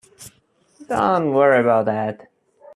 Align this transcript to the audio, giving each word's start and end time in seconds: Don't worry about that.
Don't 0.87 1.31
worry 1.31 1.59
about 1.61 1.85
that. 1.85 2.27